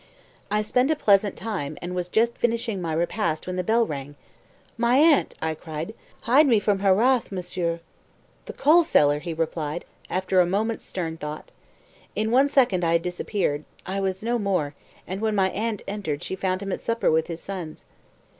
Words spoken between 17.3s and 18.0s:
sons.